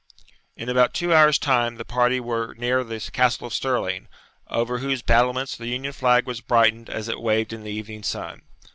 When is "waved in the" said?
7.21-7.69